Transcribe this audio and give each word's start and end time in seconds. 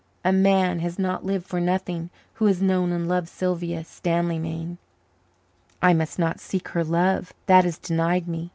A 0.25 0.31
man 0.33 0.79
has 0.79 0.97
not 0.97 1.27
lived 1.27 1.45
for 1.45 1.59
nothing 1.61 2.09
who 2.33 2.45
has 2.45 2.59
known 2.59 2.91
and 2.91 3.07
loved 3.07 3.29
Sylvia 3.29 3.83
Stanleymain. 3.83 4.77
I 5.79 5.93
must 5.93 6.17
not 6.17 6.39
seek 6.39 6.69
her 6.69 6.83
love 6.83 7.33
that 7.45 7.65
is 7.65 7.77
denied 7.77 8.27
me. 8.27 8.49